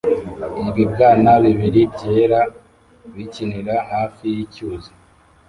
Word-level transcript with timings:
Ibibwana 0.69 1.31
bibiri 1.43 1.81
byera 1.93 2.39
bikinira 3.15 3.75
hafi 3.91 4.25
yicyuzi 4.35 4.91